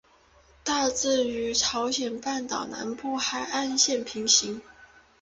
[0.63, 4.59] 大致与朝鲜半岛南部海岸线平行。